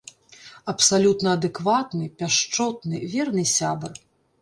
Абсалютна 0.73 1.29
адэкватны, 1.39 2.09
пяшчотны, 2.23 3.07
верны 3.15 3.43
сябар. 3.57 3.93